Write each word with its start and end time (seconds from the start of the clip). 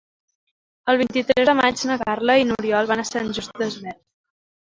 El 0.93 0.97
vint-i-tres 1.01 1.45
de 1.49 1.53
maig 1.59 1.83
na 1.89 1.97
Carla 2.01 2.37
i 2.43 2.47
n'Oriol 2.53 2.89
van 2.93 3.03
a 3.03 3.05
Sant 3.13 3.29
Just 3.39 3.53
Desvern. 3.65 4.01